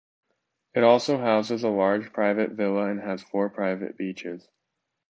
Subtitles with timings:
[0.73, 4.49] It also houses a large private villa and has four private beaches.